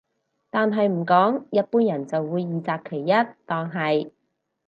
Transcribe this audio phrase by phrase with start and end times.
[0.49, 4.09] 但係唔講一般人就會二擇其一當係